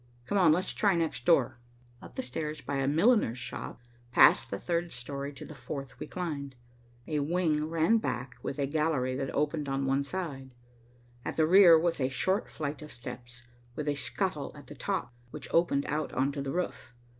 Come 0.25 0.39
on, 0.39 0.51
let's 0.51 0.73
try 0.73 0.95
next 0.95 1.25
door." 1.25 1.59
Up 2.01 2.15
the 2.15 2.23
stairs 2.23 2.59
by 2.59 2.77
a 2.77 2.87
milliner's 2.87 3.37
shop, 3.37 3.79
past 4.11 4.49
the 4.49 4.57
third 4.57 4.91
story, 4.91 5.31
to 5.33 5.45
the 5.45 5.53
fourth, 5.53 5.99
we 5.99 6.07
climbed. 6.07 6.55
A 7.05 7.19
wing 7.19 7.69
ran 7.69 7.99
back, 7.99 8.35
with 8.41 8.57
a 8.57 8.65
gallery 8.65 9.15
that 9.15 9.29
opened 9.35 9.69
on 9.69 9.85
one 9.85 10.03
side. 10.03 10.55
At 11.23 11.37
the 11.37 11.45
rear 11.45 11.77
was 11.77 12.01
a 12.01 12.09
short 12.09 12.49
flight 12.49 12.81
of 12.81 12.91
steps, 12.91 13.43
with 13.75 13.87
a 13.87 13.93
scuttle 13.93 14.51
at 14.55 14.65
the 14.65 14.75
top, 14.75 15.13
which 15.29 15.47
opened 15.53 15.85
out 15.85 16.11
on 16.13 16.31
the 16.31 16.51
roof. 16.51 16.95